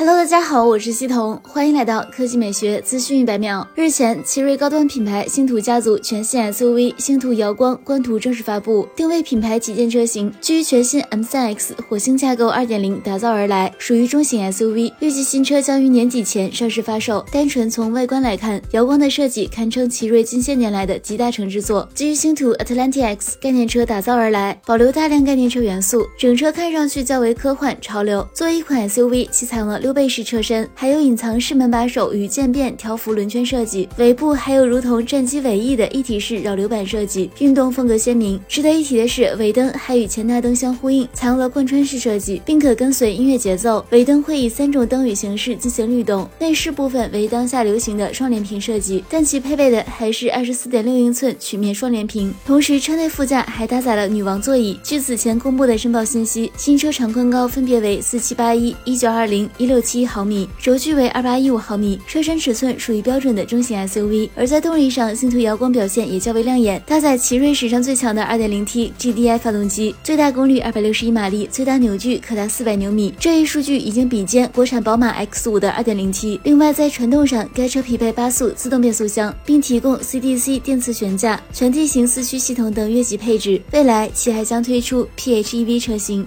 [0.00, 3.68] Hello，大家好，我是西彤，欢迎来到科技美学资讯一百秒。
[3.74, 14.90] 日前，奇瑞高端品牌星途家族全新 SUV 星途瑶光官图正式发布，定位品牌旗舰车型，基于全新 M3X 火星架构2.0打造而来，属于中型 SUV。
[15.00, 17.22] 预计新车将于年底前上市发售。
[17.30, 21.86] 单纯从外观来看，瑶光的设计堪称奇瑞近些年来的集大成之作。
[21.94, 28.26] 基于星途 Atlantix 概念车打造而来，保留大量概念车元素，整车看上去较为科幻潮流。
[28.32, 29.89] 作为一款 SUV，其采用了六。
[29.90, 38.40] 溜背式车身，还有隐藏式门把手与渐变条幅轮圈设计，尾部还有如同战机尾翼的一体式扰流板设计，运动风格鲜明。
[38.46, 43.84] 值得一提的是，尾灯还与前大灯相呼应，采用了贯穿式设计，并可跟随音乐节奏。
[43.90, 46.28] 尾灯会以三种灯语形式进行律动。
[46.38, 52.32] 内饰部分为当下流行的双联屏设计，但其配备的还是二十四点六英寸曲面双联屏。
[52.46, 54.78] 同时，车内副驾还搭载了女王座椅。
[54.84, 59.79] 据此前公布的申报信息，新车长宽高分别为四七八一、一九二零、一六。
[59.80, 64.28] 七毫米，轴距为二八一五毫米，车身尺寸属于标准的中型 SUV。
[64.34, 76.40] 而在动力上，星途瑶光表现也较为亮眼，搭载奇瑞史上最强的二点零 T GDI 发动机，最大功率二百六十一马力，最大扭矩可达四百牛米，这一数据已经比肩国产宝马 X 五的二点零 T。
[76.44, 83.60] 另外，在传动上，该车匹配八速自动变速箱，并提供 CDC 电磁悬架、全地形四驱系统等越级配置。
[83.72, 86.26] 未来，其还将推出 PHEV 车型。